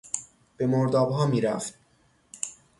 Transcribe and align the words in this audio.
به 0.57 0.67
مردابها 0.67 1.25
میرفت. 1.25 1.73